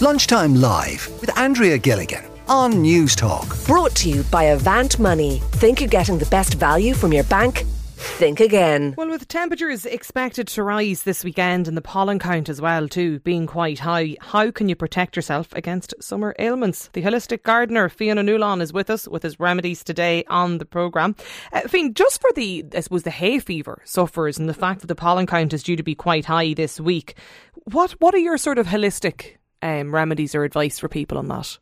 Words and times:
Lunchtime 0.00 0.54
Live 0.54 1.10
with 1.20 1.36
Andrea 1.36 1.76
Gilligan 1.76 2.24
on 2.46 2.74
Newstalk. 2.74 3.66
Brought 3.66 3.96
to 3.96 4.08
you 4.08 4.22
by 4.30 4.44
Avant 4.44 4.96
Money. 5.00 5.40
Think 5.54 5.80
you're 5.80 5.88
getting 5.88 6.18
the 6.18 6.26
best 6.26 6.54
value 6.54 6.94
from 6.94 7.12
your 7.12 7.24
bank? 7.24 7.64
Think 7.96 8.38
again. 8.38 8.94
Well, 8.96 9.08
with 9.08 9.26
temperatures 9.26 9.84
expected 9.84 10.46
to 10.48 10.62
rise 10.62 11.02
this 11.02 11.24
weekend 11.24 11.66
and 11.66 11.76
the 11.76 11.82
pollen 11.82 12.20
count 12.20 12.48
as 12.48 12.60
well, 12.60 12.86
too, 12.86 13.18
being 13.20 13.48
quite 13.48 13.80
high, 13.80 14.16
how 14.20 14.52
can 14.52 14.68
you 14.68 14.76
protect 14.76 15.16
yourself 15.16 15.52
against 15.54 15.94
summer 16.00 16.32
ailments? 16.38 16.90
The 16.92 17.02
holistic 17.02 17.42
gardener, 17.42 17.88
Fiann 17.88 18.24
Newlawn, 18.24 18.60
is 18.60 18.72
with 18.72 18.90
us 18.90 19.08
with 19.08 19.24
his 19.24 19.40
remedies 19.40 19.82
today 19.82 20.22
on 20.28 20.58
the 20.58 20.64
programme. 20.64 21.16
Uh, 21.52 21.62
Fiann, 21.62 21.92
just 21.92 22.20
for 22.20 22.30
the, 22.36 22.64
I 22.72 22.80
suppose, 22.80 23.02
the 23.02 23.10
hay 23.10 23.40
fever 23.40 23.82
sufferers 23.84 24.38
and 24.38 24.48
the 24.48 24.54
fact 24.54 24.80
that 24.82 24.86
the 24.86 24.94
pollen 24.94 25.26
count 25.26 25.52
is 25.52 25.64
due 25.64 25.74
to 25.74 25.82
be 25.82 25.96
quite 25.96 26.26
high 26.26 26.54
this 26.54 26.78
week, 26.78 27.16
what, 27.64 27.90
what 27.98 28.14
are 28.14 28.18
your 28.18 28.38
sort 28.38 28.58
of 28.58 28.68
holistic 28.68 29.38
um, 29.62 29.94
remedies 29.94 30.34
or 30.34 30.44
advice 30.44 30.78
for 30.78 30.88
people 30.88 31.18
on 31.18 31.28
that? 31.28 31.58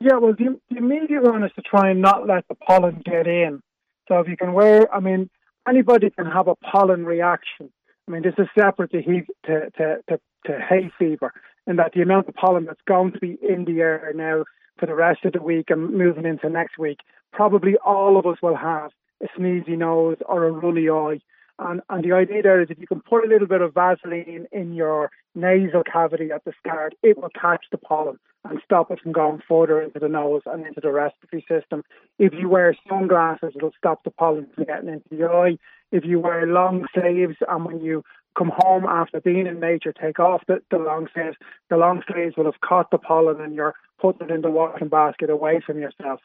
Yeah, 0.00 0.16
well, 0.16 0.32
the, 0.32 0.58
the 0.70 0.76
immediate 0.78 1.22
one 1.22 1.44
is 1.44 1.52
to 1.56 1.62
try 1.62 1.90
and 1.90 2.00
not 2.00 2.26
let 2.26 2.48
the 2.48 2.54
pollen 2.54 3.02
get 3.04 3.26
in. 3.26 3.62
So 4.08 4.18
if 4.20 4.28
you 4.28 4.36
can 4.36 4.54
wear, 4.54 4.92
I 4.94 5.00
mean, 5.00 5.28
anybody 5.68 6.10
can 6.10 6.26
have 6.26 6.48
a 6.48 6.54
pollen 6.56 7.04
reaction. 7.04 7.70
I 8.08 8.10
mean, 8.10 8.22
this 8.22 8.34
is 8.38 8.48
separate 8.58 8.90
to, 8.92 9.02
he, 9.02 9.22
to, 9.46 9.70
to, 9.76 9.96
to, 10.08 10.20
to 10.46 10.58
hay 10.58 10.90
fever, 10.98 11.32
in 11.66 11.76
that 11.76 11.92
the 11.94 12.02
amount 12.02 12.28
of 12.28 12.34
pollen 12.34 12.64
that's 12.64 12.80
going 12.88 13.12
to 13.12 13.18
be 13.18 13.38
in 13.46 13.66
the 13.66 13.80
air 13.80 14.12
now 14.14 14.44
for 14.78 14.86
the 14.86 14.94
rest 14.94 15.24
of 15.24 15.34
the 15.34 15.42
week 15.42 15.66
and 15.68 15.92
moving 15.92 16.24
into 16.24 16.48
next 16.48 16.78
week, 16.78 16.98
probably 17.32 17.76
all 17.84 18.18
of 18.18 18.26
us 18.26 18.38
will 18.42 18.56
have 18.56 18.90
a 19.22 19.26
sneezy 19.38 19.76
nose 19.76 20.16
or 20.26 20.44
a 20.44 20.50
runny 20.50 20.88
eye. 20.88 21.20
And, 21.60 21.82
and 21.90 22.02
the 22.02 22.12
idea 22.12 22.42
there 22.42 22.62
is 22.62 22.70
if 22.70 22.78
you 22.78 22.86
can 22.86 23.02
put 23.02 23.24
a 23.24 23.28
little 23.28 23.46
bit 23.46 23.60
of 23.60 23.74
Vaseline 23.74 24.46
in 24.50 24.72
your 24.72 25.10
nasal 25.34 25.82
cavity 25.84 26.30
at 26.32 26.42
the 26.44 26.52
start, 26.58 26.94
it 27.02 27.18
will 27.18 27.28
catch 27.38 27.66
the 27.70 27.76
pollen 27.76 28.18
and 28.48 28.60
stop 28.64 28.90
it 28.90 28.98
from 29.00 29.12
going 29.12 29.42
further 29.46 29.82
into 29.82 29.98
the 29.98 30.08
nose 30.08 30.40
and 30.46 30.66
into 30.66 30.80
the 30.80 30.90
respiratory 30.90 31.44
system. 31.46 31.84
If 32.18 32.32
you 32.32 32.48
wear 32.48 32.74
sunglasses, 32.88 33.52
it'll 33.54 33.74
stop 33.76 34.04
the 34.04 34.10
pollen 34.10 34.46
from 34.54 34.64
getting 34.64 34.88
into 34.88 35.08
the 35.10 35.24
eye. 35.24 35.58
If 35.92 36.06
you 36.06 36.18
wear 36.18 36.46
long 36.46 36.86
sleeves 36.94 37.36
and 37.46 37.66
when 37.66 37.80
you 37.82 38.04
come 38.38 38.50
home 38.56 38.86
after 38.86 39.20
being 39.20 39.46
in 39.46 39.60
nature, 39.60 39.92
take 39.92 40.18
off 40.18 40.42
the, 40.48 40.62
the 40.70 40.78
long 40.78 41.08
sleeves, 41.12 41.36
the 41.68 41.76
long 41.76 42.02
sleeves 42.10 42.38
will 42.38 42.46
have 42.46 42.60
caught 42.62 42.90
the 42.90 42.96
pollen 42.96 43.38
and 43.38 43.54
you're 43.54 43.74
putting 44.00 44.30
it 44.30 44.32
in 44.32 44.40
the 44.40 44.50
washing 44.50 44.88
basket 44.88 45.28
away 45.28 45.60
from 45.64 45.78
yourself. 45.78 46.20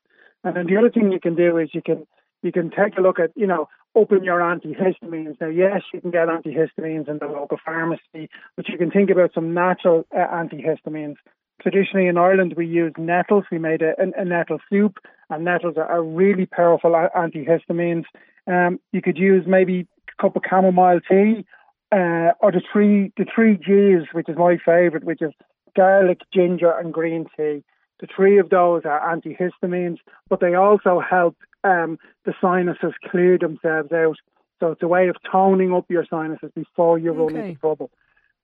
And 0.46 0.56
then 0.56 0.68
the 0.68 0.78
other 0.78 0.90
thing 0.90 1.12
you 1.12 1.20
can 1.20 1.36
do 1.36 1.58
is 1.58 1.72
you 1.74 1.82
can 1.82 2.08
you 2.46 2.52
can 2.52 2.70
take 2.70 2.98
a 2.98 3.02
look 3.02 3.20
at, 3.20 3.32
you 3.36 3.48
know, 3.48 3.68
open 3.96 4.24
your 4.24 4.40
antihistamines. 4.40 5.42
Now, 5.42 5.48
yes, 5.48 5.82
you 5.92 6.00
can 6.00 6.12
get 6.12 6.28
antihistamines 6.28 7.10
in 7.10 7.18
the 7.20 7.26
local 7.26 7.58
pharmacy, 7.66 8.30
but 8.56 8.70
you 8.70 8.78
can 8.78 8.92
think 8.92 9.10
about 9.10 9.34
some 9.34 9.54
natural 9.54 10.06
uh, 10.16 10.28
antihistamines. 10.28 11.16
Traditionally 11.62 12.08
in 12.08 12.18
Ireland, 12.18 12.54
we 12.56 12.68
use 12.68 12.94
nettles. 12.98 13.46
We 13.52 13.58
made 13.58 13.82
a, 13.82 13.94
a, 13.98 14.22
a 14.22 14.26
nettle 14.26 14.60
soup, 14.70 15.00
and 15.30 15.44
nettles 15.44 15.76
are, 15.78 15.88
are 15.88 16.04
really 16.04 16.46
powerful 16.46 16.92
antihistamines. 16.92 18.04
Um, 18.46 18.80
you 18.92 19.02
could 19.02 19.18
use 19.18 19.46
maybe 19.48 19.88
a 20.10 20.22
cup 20.22 20.36
of 20.36 20.44
chamomile 20.48 21.00
tea, 21.10 21.46
uh, 21.92 22.32
or 22.42 22.52
the 22.52 22.62
three 22.72 23.12
the 23.18 23.26
three 23.34 23.58
G's, 23.58 24.08
which 24.12 24.30
is 24.30 24.38
my 24.38 24.58
favourite, 24.64 25.06
which 25.06 25.22
is 25.22 25.32
garlic, 25.76 26.20
ginger, 26.32 26.72
and 26.78 26.94
green 26.94 27.26
tea. 27.36 27.64
The 28.00 28.08
three 28.14 28.38
of 28.40 28.50
those 28.50 28.84
are 28.86 29.16
antihistamines, 29.16 30.00
but 30.30 30.40
they 30.40 30.54
also 30.56 31.00
help 31.00 31.38
um, 31.64 31.98
the 32.26 32.34
sinuses 32.42 32.94
clear 33.10 33.38
themselves 33.38 33.92
out. 33.92 34.18
So 34.60 34.72
it's 34.72 34.84
a 34.84 34.88
way 34.88 35.08
of 35.08 35.16
toning 35.32 35.74
up 35.74 35.86
your 35.90 36.06
sinuses 36.10 36.52
before 36.56 36.98
you 37.00 37.12
run 37.12 37.36
Okay. 37.38 37.48
into 37.50 37.60
trouble. 37.60 37.92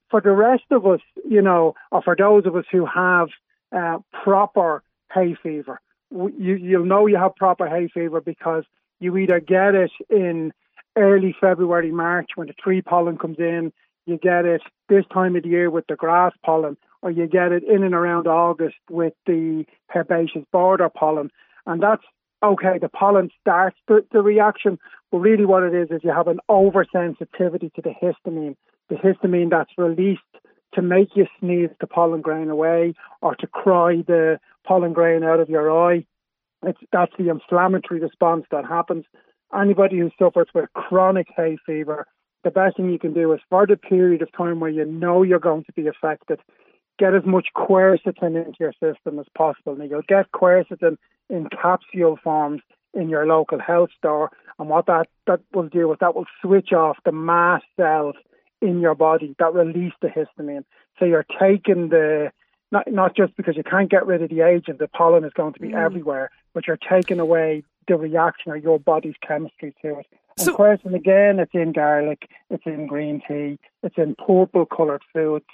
For 0.10 0.22
the 0.22 0.32
rest 0.32 0.64
of 0.72 0.86
us, 0.86 1.00
you 1.28 1.42
know, 1.42 1.76
or 1.92 2.02
for 2.02 2.16
those 2.16 2.46
of 2.46 2.56
us 2.56 2.66
who 2.72 2.86
have 2.86 3.30
uh, 3.72 4.00
proper 4.24 4.84
hay 5.14 5.36
fever, 5.42 5.80
you, 6.12 6.56
you'll 6.56 6.86
know 6.86 7.08
you 7.08 7.18
have 7.18 7.36
proper 7.36 7.68
hay 7.68 7.88
fever 7.88 8.20
because 8.20 8.66
you 9.00 9.16
either 9.18 9.40
get 9.40 9.76
it 9.76 9.92
in 10.10 10.52
early 10.98 11.34
February, 11.40 11.92
March 11.92 12.32
when 12.36 12.48
the 12.48 12.54
tree 12.54 12.82
pollen 12.82 13.17
comes 13.17 13.40
in, 13.40 13.72
you 14.06 14.17
get 14.17 14.45
it 14.45 14.61
this 14.90 15.06
time 15.14 15.36
of 15.36 15.44
the 15.44 15.50
year 15.50 15.70
with 15.70 15.88
the 15.88 15.95
grass 15.95 16.34
pollen, 16.44 16.76
or 17.02 17.12
you 17.12 17.28
get 17.28 17.52
it 17.52 17.64
in 17.64 17.84
and 17.84 17.94
around 17.94 18.28
August 18.28 18.76
with 18.89 19.14
the 19.26 19.66
herbaceous 19.95 20.45
border 20.52 20.89
pollen. 20.89 21.32
And 21.66 21.82
that's 21.82 22.04
okay, 22.44 22.78
the 22.80 22.89
pollen 22.89 23.30
starts 23.39 23.78
the, 23.88 24.06
the 24.12 24.22
reaction, 24.22 24.80
but 25.11 25.20
really 25.20 25.45
what 25.45 25.64
it 25.64 25.76
is 25.76 25.90
is 25.92 26.02
you 26.04 26.11
have 26.11 26.28
an 26.28 26.40
oversensitivity 26.50 27.73
to 27.73 27.82
the 27.84 27.94
histamine, 28.02 28.56
the 28.90 28.95
histamine 28.95 29.50
that's 29.52 29.72
released 29.78 30.22
to 30.73 30.82
make 30.82 31.10
you 31.16 31.28
sneeze 31.40 31.70
the 31.80 31.88
pollen 31.88 32.22
grain 32.22 32.50
away 32.50 32.94
or 33.22 33.36
to 33.36 33.48
cry 33.48 34.04
the 34.08 34.40
pollen 34.66 34.94
grain 34.94 35.23
out 35.23 35.40
of 35.40 35.50
your 35.50 35.70
eye. 35.72 36.06
It's, 36.64 36.80
that's 36.92 37.11
the 37.17 37.30
inflammatory 37.30 38.00
response 38.00 38.45
that 38.52 38.66
happens. 38.66 39.06
Anybody 39.54 40.00
who 40.00 40.11
suffers 40.17 40.48
with 40.54 40.72
chronic 40.73 41.28
hay 41.36 41.58
fever, 41.66 42.08
the 42.44 42.52
best 42.52 42.78
thing 42.78 42.90
you 42.90 43.00
can 43.00 43.14
do 43.14 43.34
is 43.34 43.40
for 43.50 43.67
the 43.67 43.76
period 43.76 44.22
of 44.22 44.32
time 44.32 44.60
where 44.60 44.70
you 44.70 44.86
know 44.86 45.23
you're 45.23 45.40
going 45.40 45.64
to 45.66 45.73
be 45.73 45.88
affected, 45.88 46.40
get 47.00 47.14
as 47.14 47.26
much 47.26 47.48
quercetin 47.56 48.36
into 48.46 48.58
your 48.60 48.74
system 48.74 49.20
as 49.20 49.26
possible. 49.36 49.76
Now 49.76 49.86
you'll 49.86 50.02
get 50.08 50.32
quercetin 50.32 50.98
in 51.30 51.50
capsule 51.50 52.18
forms 52.24 52.62
in 52.94 53.10
your 53.10 53.26
local 53.26 53.60
health 53.60 53.90
store, 53.98 54.32
and 54.60 54.70
what 54.70 54.86
that, 54.88 55.08
that 55.26 55.40
will 55.54 55.70
do 55.70 55.92
is 55.92 55.98
that 56.02 56.16
will 56.16 56.26
switch 56.42 56.74
off 56.74 56.98
the 57.06 57.12
mast 57.12 57.66
cells 57.78 58.16
in 58.62 58.80
your 58.80 58.96
body 58.96 59.36
that 59.40 59.54
release 59.54 59.94
the 60.02 60.08
histamine. 60.08 60.66
So 61.00 61.06
you're 61.06 61.26
taking 61.40 61.90
the 61.90 62.32
not 62.72 62.92
not 62.92 63.16
just 63.16 63.36
because 63.36 63.58
you 63.58 63.64
can't 63.64 63.90
get 63.90 64.06
rid 64.06 64.22
of 64.22 64.30
the 64.30 64.42
agent, 64.42 64.80
the 64.80 64.88
pollen 64.88 65.23
is 65.23 65.34
going 65.34 65.54
to 65.54 65.60
be 65.60 65.73
everywhere, 65.73 66.32
but 66.54 66.68
you're 66.68 66.78
taking 66.78 67.20
away 67.20 67.64
the 67.88 67.96
reaction 67.96 68.52
or 68.52 68.58
your 68.58 68.80
body's 68.80 69.16
chemistry 69.26 69.73
to 69.82 70.00
it. 70.00 70.06
And 70.38 70.46
So- 70.46 70.56
quercetin 70.56 70.94
again, 70.94 71.40
it's 71.40 71.54
in 71.54 71.72
garlic, 71.72 72.30
it's 72.50 72.66
in 72.66 72.88
green 72.88 73.22
tea, 73.28 73.58
it's 73.84 73.98
in 73.98 74.16
purple 74.16 74.66
coloured 74.66 75.04
foods, 75.14 75.46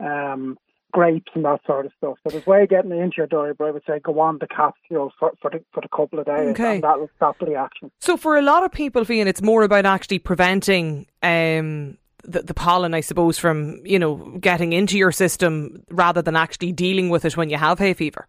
um, 0.00 0.58
grapes 0.98 1.30
and 1.34 1.44
that 1.44 1.60
sort 1.64 1.86
of 1.86 1.92
stuff. 1.98 2.16
So 2.24 2.30
there's 2.30 2.46
way 2.46 2.62
of 2.64 2.68
getting 2.68 2.90
into 2.90 3.18
your 3.18 3.26
diet, 3.28 3.56
but 3.58 3.66
I 3.68 3.70
would 3.70 3.84
say 3.86 4.00
go 4.00 4.18
on 4.18 4.38
the 4.40 4.48
capsule 4.48 5.12
for, 5.18 5.32
for 5.40 5.50
the 5.50 5.60
for 5.72 5.80
the 5.80 5.88
couple 5.88 6.18
of 6.18 6.26
days, 6.26 6.48
Okay. 6.50 6.74
and 6.76 6.82
that 6.82 6.98
will 6.98 7.10
stop 7.16 7.38
the 7.38 7.46
reaction. 7.46 7.90
So 8.00 8.16
for 8.16 8.36
a 8.36 8.42
lot 8.42 8.64
of 8.64 8.72
people, 8.72 9.04
Fiann, 9.04 9.26
it's 9.26 9.42
more 9.42 9.62
about 9.62 9.86
actually 9.86 10.18
preventing 10.18 11.06
um, 11.22 11.96
the, 12.24 12.42
the 12.42 12.54
pollen, 12.54 12.94
I 12.94 13.00
suppose, 13.00 13.38
from 13.38 13.80
you 13.84 13.98
know 13.98 14.16
getting 14.40 14.72
into 14.72 14.98
your 14.98 15.12
system 15.12 15.84
rather 15.90 16.20
than 16.20 16.34
actually 16.34 16.72
dealing 16.72 17.10
with 17.10 17.24
it 17.24 17.36
when 17.36 17.48
you 17.48 17.58
have 17.58 17.78
hay 17.78 17.94
fever. 17.94 18.26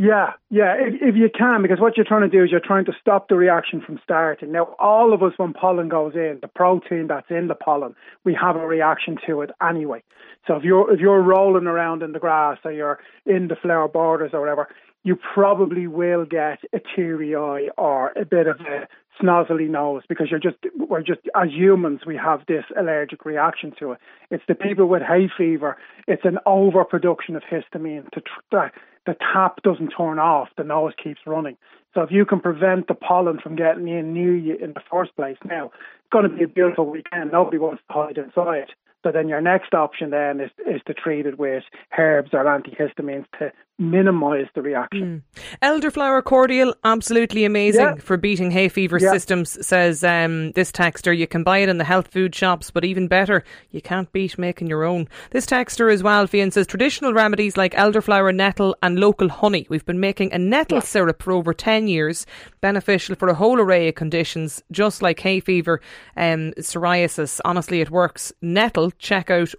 Yeah, 0.00 0.34
yeah, 0.48 0.74
if, 0.78 0.94
if 1.02 1.16
you 1.16 1.28
can, 1.36 1.62
because 1.62 1.80
what 1.80 1.96
you're 1.96 2.06
trying 2.06 2.22
to 2.22 2.28
do 2.28 2.44
is 2.44 2.52
you're 2.52 2.60
trying 2.72 2.84
to 2.84 2.92
stop 3.00 3.28
the 3.28 3.34
reaction 3.34 3.80
from 3.84 3.98
starting. 4.04 4.52
Now, 4.52 4.76
all 4.78 5.12
of 5.12 5.24
us, 5.24 5.32
when 5.38 5.52
pollen 5.52 5.88
goes 5.88 6.14
in, 6.14 6.38
the 6.40 6.46
protein 6.46 7.08
that's 7.08 7.26
in 7.30 7.48
the 7.48 7.56
pollen, 7.56 7.96
we 8.24 8.32
have 8.40 8.54
a 8.54 8.64
reaction 8.64 9.16
to 9.26 9.40
it 9.42 9.50
anyway. 9.60 10.04
So 10.48 10.56
if 10.56 10.64
you're 10.64 10.92
if 10.92 10.98
you're 10.98 11.22
rolling 11.22 11.66
around 11.66 12.02
in 12.02 12.12
the 12.12 12.18
grass 12.18 12.58
or 12.64 12.72
you're 12.72 12.98
in 13.26 13.48
the 13.48 13.56
flower 13.56 13.86
borders 13.86 14.30
or 14.32 14.40
whatever, 14.40 14.68
you 15.04 15.14
probably 15.34 15.86
will 15.86 16.24
get 16.24 16.58
a 16.72 16.80
teary 16.96 17.36
eye 17.36 17.68
or 17.76 18.12
a 18.16 18.24
bit 18.24 18.46
of 18.46 18.58
a 18.60 18.88
snozzly 19.22 19.68
nose 19.68 20.02
because 20.08 20.28
you're 20.30 20.40
just 20.40 20.56
we're 20.76 21.02
just 21.02 21.20
as 21.36 21.50
humans 21.50 22.00
we 22.06 22.16
have 22.16 22.40
this 22.48 22.64
allergic 22.80 23.26
reaction 23.26 23.74
to 23.78 23.92
it. 23.92 23.98
It's 24.30 24.42
the 24.48 24.54
people 24.54 24.86
with 24.86 25.02
hay 25.02 25.28
fever. 25.36 25.76
It's 26.06 26.24
an 26.24 26.38
overproduction 26.46 27.36
of 27.36 27.42
histamine. 27.42 28.10
To 28.12 28.20
tr- 28.22 28.70
the, 29.06 29.14
tap 29.32 29.62
doesn't 29.62 29.92
turn 29.96 30.18
off. 30.18 30.48
The 30.56 30.64
nose 30.64 30.92
keeps 31.02 31.20
running. 31.26 31.56
So 31.94 32.02
if 32.02 32.10
you 32.10 32.24
can 32.24 32.40
prevent 32.40 32.88
the 32.88 32.94
pollen 32.94 33.38
from 33.42 33.56
getting 33.56 33.88
in 33.88 34.12
near 34.12 34.36
you 34.36 34.56
in 34.56 34.74
the 34.74 34.82
first 34.90 35.14
place, 35.16 35.38
now 35.44 35.66
it's 35.66 36.12
going 36.12 36.28
to 36.28 36.34
be 36.34 36.44
a 36.44 36.48
beautiful 36.48 36.86
weekend. 36.86 37.32
Nobody 37.32 37.58
wants 37.58 37.82
to 37.88 37.92
hide 37.92 38.18
inside. 38.18 38.68
So 39.04 39.12
then 39.12 39.28
your 39.28 39.40
next 39.40 39.74
option 39.74 40.10
then 40.10 40.40
is, 40.40 40.50
is 40.66 40.80
to 40.86 40.94
treat 40.94 41.26
it 41.26 41.38
with 41.38 41.62
herbs 41.96 42.30
or 42.32 42.44
antihistamines 42.44 43.26
to 43.38 43.52
minimise 43.78 44.46
the 44.54 44.62
reaction. 44.62 45.22
Elderflower 45.62 46.22
cordial, 46.24 46.74
absolutely 46.84 47.44
amazing 47.44 47.80
Yeah. 47.80 47.94
for 47.96 48.16
beating 48.16 48.50
hay 48.50 48.68
fever 48.68 48.98
Yeah. 49.00 49.12
systems, 49.12 49.64
says 49.66 50.02
um, 50.02 50.52
this 50.52 50.72
texter. 50.72 51.16
You 51.16 51.26
can 51.26 51.44
buy 51.44 51.58
it 51.58 51.68
in 51.68 51.78
the 51.78 51.84
health 51.84 52.08
food 52.08 52.34
shops, 52.34 52.70
but 52.70 52.84
even 52.84 53.06
better, 53.08 53.44
you 53.70 53.80
can't 53.80 54.10
beat 54.12 54.36
making 54.38 54.66
your 54.68 54.84
own. 54.84 55.08
This 55.30 55.46
texter 55.46 55.92
as 55.92 56.02
well, 56.02 56.26
Fiann, 56.26 56.52
says 56.52 56.66
traditional 56.66 57.12
remedies 57.12 57.56
like 57.56 57.74
elderflower, 57.74 58.34
nettle, 58.34 58.76
and 58.82 58.98
local 58.98 59.28
honey. 59.28 59.66
We've 59.70 59.86
been 59.86 60.00
making 60.00 60.32
a 60.32 60.38
nettle 60.38 60.80
syrup 60.80 61.22
for 61.22 61.32
over 61.32 61.54
10 61.54 61.86
years, 61.88 62.26
beneficial 62.60 63.14
for 63.14 63.28
a 63.28 63.34
whole 63.34 63.60
array 63.60 63.88
of 63.88 63.94
conditions, 63.94 64.62
just 64.72 65.02
like 65.02 65.20
hay 65.20 65.40
fever, 65.40 65.80
um, 66.16 66.52
psoriasis. 66.58 67.40
Honestly, 67.44 67.80
it 67.80 67.90
works. 67.90 68.32
Nettle, 68.42 68.90
check 68.98 69.30
out 69.30 69.54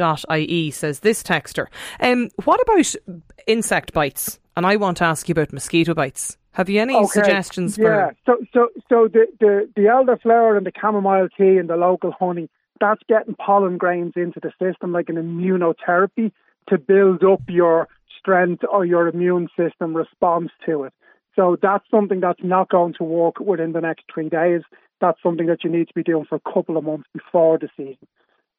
wildabout.ie, 0.00 0.70
says 0.70 1.00
this 1.00 1.22
texter. 1.22 1.66
Um, 2.00 2.30
what 2.44 2.60
about 2.60 2.94
insect 3.46 3.92
bites? 3.92 4.38
And 4.56 4.66
I 4.66 4.76
want 4.76 4.98
to 4.98 5.04
ask 5.04 5.28
you 5.28 5.32
about 5.32 5.52
mosquito 5.52 5.94
bites. 5.94 6.36
Have 6.52 6.68
you 6.68 6.80
any 6.80 7.06
suggestions 7.06 7.76
for 7.76 7.82
Yeah. 7.82 8.10
for? 8.10 8.16
So 8.26 8.46
so 8.52 8.68
so 8.88 9.08
the, 9.08 9.26
the, 9.38 9.70
the 9.76 9.82
elderflower 9.82 10.56
and 10.56 10.66
the 10.66 10.72
chamomile 10.78 11.28
tea 11.36 11.58
and 11.58 11.70
the 11.70 11.76
local 11.76 12.12
honey, 12.12 12.50
that's 12.80 13.02
getting 13.08 13.34
pollen 13.34 13.78
grains 13.78 14.14
into 14.16 14.40
the 14.40 14.52
system 14.60 14.92
like 14.92 15.08
an 15.08 15.16
immunotherapy 15.16 16.32
to 16.68 16.78
build 16.78 17.22
up 17.24 17.42
your 17.48 17.88
strength 18.18 18.64
or 18.70 18.84
your 18.84 19.08
immune 19.08 19.48
system 19.56 19.96
response 19.96 20.50
to 20.66 20.84
it. 20.84 20.92
So 21.36 21.56
that's 21.62 21.84
something 21.90 22.20
that's 22.20 22.42
not 22.42 22.68
going 22.68 22.94
to 22.98 23.04
work 23.04 23.38
within 23.38 23.72
the 23.72 23.80
next 23.80 24.04
three 24.12 24.28
days. 24.28 24.62
That's 25.00 25.22
something 25.22 25.46
that 25.46 25.64
you 25.64 25.70
need 25.70 25.88
to 25.88 25.94
be 25.94 26.02
doing 26.02 26.26
for 26.28 26.34
a 26.34 26.52
couple 26.52 26.76
of 26.76 26.84
months 26.84 27.08
before 27.14 27.58
the 27.58 27.68
season. 27.76 28.06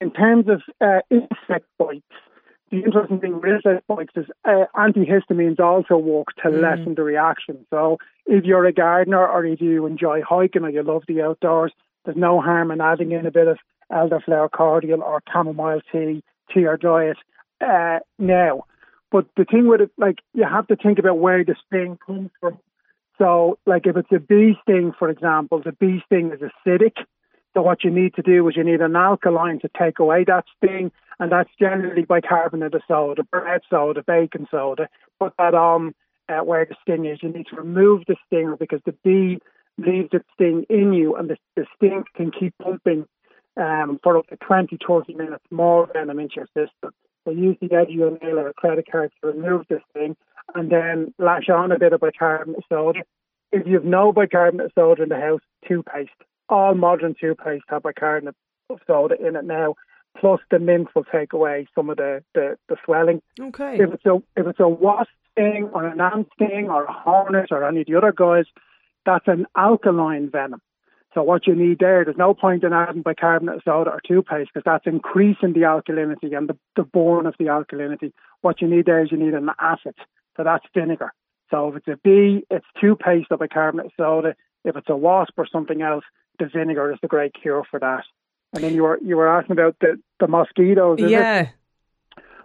In 0.02 0.12
terms 0.12 0.48
of 0.50 0.62
uh, 0.82 1.02
insect 1.12 1.68
bites, 1.78 2.02
the 2.72 2.80
interesting 2.84 3.20
thing 3.20 3.36
with 3.36 3.46
insect 3.46 3.86
bites 3.88 4.14
is 4.16 4.26
uh, 4.46 4.66
antihistamines 4.76 5.60
also 5.60 5.96
work 5.96 6.30
to 6.42 6.50
mm. 6.50 6.62
lessen 6.62 6.96
the 6.96 7.04
reaction. 7.04 7.66
So 7.70 7.98
if 8.26 8.44
you're 8.44 8.66
a 8.66 8.74
gardener 8.74 9.26
or 9.26 9.46
if 9.46 9.62
you 9.62 9.86
enjoy 9.86 10.22
hiking 10.28 10.64
or 10.64 10.72
you 10.72 10.82
love 10.82 11.04
the 11.08 11.22
outdoors, 11.22 11.72
there's 12.04 12.18
no 12.18 12.42
harm 12.42 12.72
in 12.72 12.82
adding 12.82 13.12
in 13.12 13.28
a 13.28 13.32
bit 13.32 13.48
of 13.48 13.60
elderflower 13.92 14.50
cordial 14.50 15.04
or 15.04 15.22
chamomile 15.32 15.82
tea 15.92 16.24
to 16.52 16.60
your 16.60 16.78
diet 16.78 17.18
uh, 17.62 18.00
now. 18.18 18.66
But 19.12 19.28
the 19.38 19.46
thing 19.46 19.68
with 19.68 19.82
it, 19.82 19.92
like, 19.98 20.20
you 20.34 20.46
have 20.46 20.66
to 20.68 20.76
think 20.78 20.98
about 20.98 21.20
where 21.20 21.44
the 21.44 21.56
sting 21.68 22.00
comes 22.08 22.32
from. 22.40 22.58
So, 23.20 23.60
like, 23.68 23.86
if 23.86 23.98
it's 23.98 24.12
a 24.12 24.20
bee 24.20 24.56
sting, 24.64 24.94
for 24.98 25.10
example, 25.10 25.62
the 25.64 25.74
bee 25.74 26.02
sting 26.08 26.32
is 26.32 26.40
acidic. 26.40 26.96
So, 27.54 27.62
what 27.62 27.84
you 27.84 27.92
need 27.92 28.14
to 28.16 28.22
do 28.22 28.48
is 28.48 28.56
you 28.56 28.64
need 28.64 28.82
an 28.82 28.96
alkaline 28.96 29.60
to 29.60 29.70
take 29.78 30.00
away 30.00 30.24
that 30.26 30.46
sting, 30.58 30.92
and 31.20 31.32
that's 31.32 31.50
generally 31.60 32.04
bicarbonate 32.04 32.74
of 32.74 32.82
soda, 32.88 33.24
bread 33.24 33.62
soda, 33.70 34.04
baking 34.06 34.48
soda. 34.50 34.88
Put 35.20 35.34
that 35.38 35.54
on 35.54 35.94
uh, 36.30 36.44
where 36.44 36.66
the 36.66 36.76
sting 36.82 37.06
is. 37.06 37.20
You 37.22 37.30
need 37.30 37.48
to 37.48 37.58
remove 37.58 38.04
the 38.08 38.16
stinger 38.26 38.56
because 38.56 38.82
the 38.86 38.96
bee 39.04 39.40
leaves 39.78 40.10
its 40.14 40.26
sting 40.34 40.66
in 40.70 40.94
you, 40.94 41.16
and 41.16 41.30
the, 41.30 41.38
the 41.56 41.66
sting 41.76 42.04
can 42.16 42.32
keep 42.32 42.54
pumping 42.62 43.06
um, 43.58 44.00
for 44.02 44.18
up 44.18 44.28
to 44.28 44.38
20, 44.38 44.78
30 44.88 45.14
minutes 45.14 45.44
more 45.52 45.90
venom 45.92 46.20
into 46.20 46.36
your 46.38 46.48
system. 46.48 46.92
So 47.26 47.32
use 47.32 47.58
the 47.62 47.74
edge 47.76 47.90
of 47.90 47.94
your 47.94 48.12
nail 48.22 48.40
or 48.40 48.48
a 48.48 48.54
credit 48.54 48.86
card 48.90 49.12
to 49.22 49.28
remove 49.28 49.66
this 49.70 49.82
thing 49.94 50.16
and 50.56 50.72
then 50.72 51.14
lash 51.20 51.50
on 51.50 51.72
a 51.72 51.80
bit 51.80 51.94
of 51.94 52.02
bicarbonate 52.02 52.64
soda. 52.68 53.02
If 53.52 53.68
you 53.68 53.76
have 53.76 53.84
no 53.84 54.12
bicarbonate 54.12 54.72
soda 54.74 55.04
in 55.04 55.10
the 55.10 55.20
house, 55.20 55.42
toothpaste. 55.68 56.10
All 56.50 56.76
modern 56.76 57.16
toothpaste 57.20 57.66
have 57.70 57.84
bicarbonate 57.84 58.36
of 58.70 58.80
soda 58.88 59.16
in 59.20 59.36
it 59.36 59.46
now. 59.46 59.76
Plus 60.20 60.42
the 60.52 60.60
mint 60.60 60.90
will 60.94 61.06
take 61.06 61.32
away 61.32 61.68
some 61.74 61.90
of 61.90 61.98
the, 61.98 62.22
the, 62.34 62.58
the 62.68 62.76
swelling. 62.84 63.22
Okay. 63.40 63.78
If 63.80 63.94
it's 63.94 64.06
a 64.06 64.16
if 64.36 64.46
it's 64.46 64.60
a 64.60 64.68
wasp 64.68 65.10
sting 65.32 65.70
or 65.74 65.88
an 65.88 66.02
ant 66.02 66.28
sting 66.36 66.68
or 66.70 66.84
a 66.84 66.92
hornet 66.92 67.48
or 67.52 67.66
any 67.66 67.82
of 67.82 67.88
the 67.88 67.96
other 67.96 68.12
guys, 68.12 68.46
that's 69.06 69.28
an 69.28 69.46
alkaline 69.56 70.30
venom. 70.30 70.62
So 71.14 71.24
what 71.24 71.46
you 71.46 71.56
need 71.56 71.80
there, 71.80 72.06
there's 72.06 72.18
no 72.18 72.34
point 72.34 72.64
in 72.64 72.72
adding 72.72 73.02
bicarbonate 73.02 73.64
soda 73.66 73.92
or 73.92 74.02
toothpaste 74.06 74.52
because 74.54 74.64
that's 74.66 74.88
increasing 74.88 75.54
the 75.54 75.62
alkalinity 75.62 76.38
and 76.38 76.48
the, 76.48 76.58
the 76.76 76.84
burn 76.84 77.26
of 77.26 77.36
the 77.38 77.46
alkalinity. 77.46 78.14
What 78.42 78.62
you 78.62 78.68
need 78.70 78.86
there 78.86 79.04
is 79.04 79.12
you 79.12 79.18
need 79.18 79.34
an 79.34 79.50
acid. 79.60 79.96
So 80.38 80.44
that's 80.44 80.66
vinegar. 80.74 81.14
So 81.50 81.68
if 81.68 81.76
it's 81.78 81.88
a 81.88 81.98
bee, 82.02 82.46
it's 82.50 82.66
toothpaste 82.80 83.28
or 83.30 83.38
bicarbonate 83.38 83.92
soda. 83.98 84.36
If 84.64 84.78
it's 84.78 84.90
a 84.90 84.96
wasp 84.96 85.34
or 85.38 85.48
something 85.52 85.82
else, 85.82 86.06
the 86.42 86.50
vinegar 86.50 86.92
is 86.92 87.00
the 87.02 87.08
great 87.08 87.34
cure 87.40 87.64
for 87.70 87.80
that. 87.80 88.04
And 88.54 88.64
then 88.64 88.74
you 88.74 88.84
were 88.84 89.00
you 89.02 89.16
were 89.16 89.30
asking 89.30 89.54
about 89.54 89.78
the, 89.80 90.00
the 90.20 90.28
mosquitoes. 90.28 91.00
yeah. 91.00 91.42
It? 91.42 91.50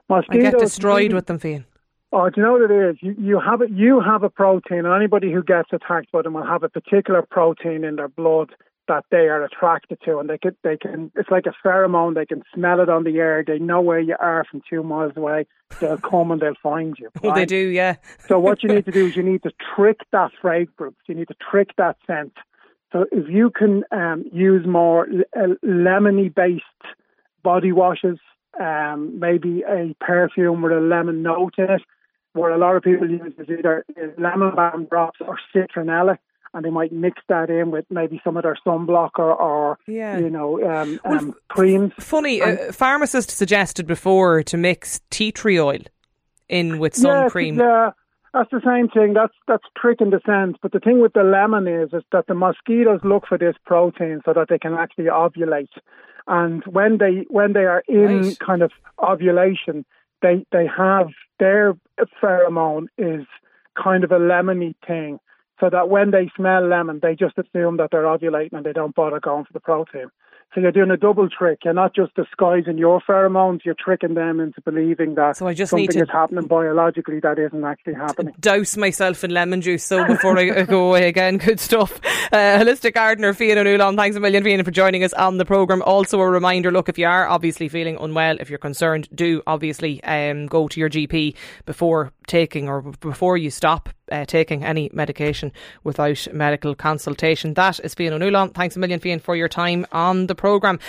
Mosquitoes 0.08 0.46
I 0.46 0.50
get 0.50 0.60
destroyed 0.60 1.12
with 1.12 1.26
them, 1.26 1.40
Fiann. 1.40 1.64
Oh, 2.12 2.30
do 2.30 2.40
you 2.40 2.46
know 2.46 2.52
what 2.52 2.70
it 2.70 2.90
is? 2.90 2.96
You, 3.00 3.16
you 3.18 3.40
have 3.40 3.60
it. 3.60 3.70
You 3.70 4.00
have 4.00 4.22
a 4.22 4.30
protein, 4.30 4.86
and 4.86 4.94
anybody 4.94 5.32
who 5.32 5.42
gets 5.42 5.70
attacked 5.72 6.12
by 6.12 6.22
them 6.22 6.34
will 6.34 6.46
have 6.46 6.62
a 6.62 6.68
particular 6.68 7.22
protein 7.22 7.82
in 7.82 7.96
their 7.96 8.08
blood 8.08 8.50
that 8.86 9.04
they 9.10 9.28
are 9.28 9.42
attracted 9.42 9.98
to, 10.04 10.18
and 10.18 10.30
they 10.30 10.38
can 10.38 10.56
they 10.62 10.76
can. 10.76 11.10
It's 11.16 11.30
like 11.30 11.46
a 11.46 11.66
pheromone. 11.66 12.14
They 12.14 12.26
can 12.26 12.44
smell 12.54 12.80
it 12.80 12.88
on 12.88 13.02
the 13.02 13.18
air. 13.18 13.42
They 13.44 13.58
know 13.58 13.80
where 13.80 13.98
you 13.98 14.14
are 14.20 14.44
from 14.48 14.62
two 14.70 14.84
miles 14.84 15.14
away. 15.16 15.46
They'll 15.80 15.98
come 15.98 16.30
and 16.30 16.40
they'll 16.40 16.54
find 16.62 16.94
you. 16.98 17.10
Right? 17.22 17.32
Oh, 17.32 17.34
they 17.34 17.46
do, 17.46 17.56
yeah. 17.56 17.96
so 18.28 18.38
what 18.38 18.62
you 18.62 18.68
need 18.68 18.84
to 18.84 18.92
do 18.92 19.06
is 19.06 19.16
you 19.16 19.24
need 19.24 19.42
to 19.42 19.50
trick 19.74 19.98
that 20.12 20.30
fragrance. 20.40 20.96
You 21.08 21.16
need 21.16 21.28
to 21.28 21.36
trick 21.50 21.70
that 21.76 21.96
scent. 22.06 22.34
So 22.96 23.04
if 23.12 23.28
you 23.28 23.50
can 23.50 23.84
um, 23.92 24.24
use 24.32 24.66
more 24.66 25.06
uh, 25.36 25.54
lemony 25.62 26.34
based 26.34 26.64
body 27.42 27.70
washes, 27.70 28.18
um, 28.58 29.18
maybe 29.20 29.62
a 29.68 29.94
perfume 30.00 30.62
with 30.62 30.72
a 30.72 30.80
lemon 30.80 31.22
note 31.22 31.54
in 31.58 31.70
it 31.70 31.82
where 32.32 32.52
a 32.52 32.58
lot 32.58 32.76
of 32.76 32.82
people 32.82 33.08
use 33.08 33.34
is 33.38 33.48
either 33.50 33.84
lemon 34.16 34.54
balm 34.54 34.86
drops 34.86 35.18
or 35.20 35.38
citronella 35.54 36.16
and 36.54 36.64
they 36.64 36.70
might 36.70 36.90
mix 36.90 37.20
that 37.28 37.50
in 37.50 37.70
with 37.70 37.84
maybe 37.90 38.18
some 38.24 38.36
of 38.38 38.44
their 38.44 38.56
sunblock 38.66 39.10
or, 39.18 39.34
or 39.34 39.78
yeah. 39.86 40.16
you 40.18 40.30
know, 40.30 40.54
um, 40.64 40.98
well, 41.04 41.18
um, 41.18 41.34
creams. 41.48 41.92
Funny, 42.00 42.40
and, 42.40 42.58
a 42.58 42.72
pharmacist 42.72 43.30
suggested 43.30 43.86
before 43.86 44.42
to 44.44 44.56
mix 44.56 45.00
tea 45.10 45.32
tree 45.32 45.60
oil 45.60 45.80
in 46.48 46.78
with 46.78 46.94
sun 46.94 47.24
yeah, 47.24 47.28
cream. 47.28 47.58
Yeah, 47.58 47.90
that's 48.36 48.50
the 48.50 48.60
same 48.64 48.88
thing. 48.88 49.14
That's 49.14 49.32
that's 49.48 49.64
trick 49.80 50.00
in 50.00 50.10
the 50.10 50.20
sense. 50.26 50.58
But 50.60 50.72
the 50.72 50.80
thing 50.80 51.00
with 51.00 51.14
the 51.14 51.22
lemon 51.22 51.66
is, 51.66 51.88
is 51.94 52.02
that 52.12 52.26
the 52.26 52.34
mosquitoes 52.34 53.00
look 53.02 53.26
for 53.26 53.38
this 53.38 53.56
protein 53.64 54.20
so 54.26 54.34
that 54.34 54.48
they 54.50 54.58
can 54.58 54.74
actually 54.74 55.06
ovulate. 55.06 55.70
And 56.26 56.62
when 56.66 56.98
they 56.98 57.24
when 57.28 57.54
they 57.54 57.64
are 57.64 57.82
in 57.88 58.22
right. 58.22 58.38
kind 58.38 58.62
of 58.62 58.72
ovulation, 59.02 59.86
they 60.20 60.44
they 60.52 60.66
have 60.66 61.08
their 61.38 61.74
pheromone 62.22 62.88
is 62.98 63.24
kind 63.82 64.04
of 64.04 64.12
a 64.12 64.18
lemony 64.18 64.74
thing, 64.86 65.18
so 65.58 65.70
that 65.70 65.88
when 65.88 66.10
they 66.10 66.30
smell 66.36 66.68
lemon, 66.68 67.00
they 67.00 67.14
just 67.14 67.38
assume 67.38 67.78
that 67.78 67.88
they're 67.90 68.02
ovulating 68.02 68.52
and 68.52 68.66
they 68.66 68.72
don't 68.74 68.94
bother 68.94 69.20
going 69.20 69.44
for 69.44 69.52
the 69.54 69.60
protein. 69.60 70.10
So 70.54 70.60
you're 70.60 70.72
doing 70.72 70.90
a 70.90 70.96
double 70.96 71.28
trick. 71.28 71.60
You're 71.64 71.74
not 71.74 71.94
just 71.94 72.14
disguising 72.14 72.78
your 72.78 73.02
pheromones, 73.06 73.60
you're 73.64 73.76
tricking 73.78 74.14
them 74.14 74.40
into 74.40 74.60
believing 74.62 75.14
that 75.16 75.36
so 75.36 75.46
I 75.46 75.52
just 75.52 75.70
something 75.70 75.82
need 75.82 75.90
to 75.92 76.02
is 76.02 76.08
happening 76.10 76.46
biologically 76.46 77.20
that 77.20 77.38
isn't 77.38 77.62
actually 77.62 77.94
happening. 77.94 78.34
Douse 78.40 78.76
myself 78.76 79.22
in 79.22 79.32
lemon 79.32 79.60
juice 79.60 79.84
so 79.84 80.06
before 80.06 80.38
I 80.38 80.62
go 80.64 80.88
away 80.88 81.08
again. 81.08 81.36
Good 81.36 81.60
stuff. 81.60 82.00
Uh, 82.32 82.58
holistic 82.58 82.94
gardener 82.94 83.32
Fiann 83.32 83.62
Newland, 83.62 83.96
thanks 83.96 84.16
a 84.16 84.20
million 84.20 84.42
Fiann 84.42 84.64
for 84.64 84.70
joining 84.70 85.04
us 85.04 85.12
on 85.12 85.38
the 85.38 85.44
programme. 85.44 85.82
Also 85.82 86.20
a 86.20 86.28
reminder, 86.28 86.72
look, 86.72 86.88
if 86.88 86.98
you 86.98 87.06
are 87.06 87.28
obviously 87.28 87.68
feeling 87.68 87.96
unwell, 88.00 88.36
if 88.40 88.50
you're 88.50 88.58
concerned, 88.58 89.08
do 89.14 89.42
obviously 89.46 90.02
um, 90.04 90.46
go 90.46 90.66
to 90.68 90.80
your 90.80 90.90
GP 90.90 91.34
before 91.66 92.12
taking 92.26 92.68
or 92.68 92.82
before 92.82 93.36
you 93.36 93.50
stop 93.50 93.88
uh, 94.10 94.24
taking 94.24 94.64
any 94.64 94.90
medication 94.92 95.52
without 95.84 96.26
medical 96.32 96.74
consultation. 96.74 97.54
That 97.54 97.80
is 97.84 97.94
Fiann 97.94 98.18
Newland. 98.18 98.54
Thanks 98.54 98.76
a 98.76 98.78
million, 98.78 98.98
Fiann, 98.98 99.20
for 99.20 99.36
your 99.36 99.48
time 99.48 99.86
on 99.92 100.26
the 100.26 100.34
programme. 100.34 100.80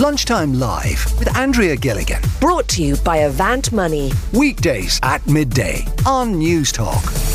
Lunchtime 0.00 0.54
Live 0.54 1.06
with 1.18 1.36
Andrea 1.36 1.76
Gilligan. 1.76 2.20
Brought 2.40 2.68
to 2.70 2.82
you 2.82 2.96
by 2.96 3.18
Avant 3.18 3.72
Money. 3.72 4.12
Weekdays 4.32 4.98
at 5.02 5.24
midday 5.26 5.84
on 6.04 6.34
Newstalk. 6.34 7.33